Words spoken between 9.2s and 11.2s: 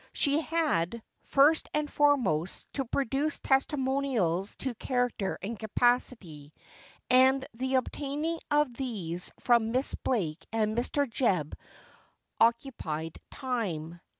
from Miss Blake and Mr.